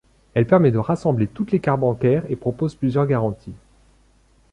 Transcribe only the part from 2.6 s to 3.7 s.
plusieurs garanties.